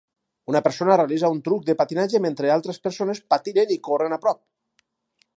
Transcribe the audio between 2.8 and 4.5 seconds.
persones patinen i corren a prop.